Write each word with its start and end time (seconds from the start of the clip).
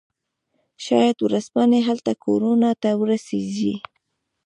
شاید 0.85 1.17
ورځپاڼې 1.25 1.79
هلته 1.87 2.11
کورونو 2.23 2.69
ته 2.81 2.89
ورسیږي 3.01 3.75